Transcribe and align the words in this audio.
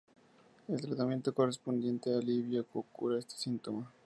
El 0.67 0.81
tratamiento 0.81 1.31
correspondiente 1.31 2.11
alivia 2.11 2.65
o 2.73 2.81
cura 2.81 3.19
este 3.19 3.35
síntoma. 3.35 3.93